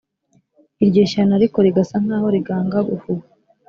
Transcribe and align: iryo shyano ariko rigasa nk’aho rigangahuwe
iryo 0.83 1.01
shyano 1.11 1.33
ariko 1.39 1.57
rigasa 1.65 1.95
nk’aho 2.03 2.27
rigangahuwe 2.35 3.21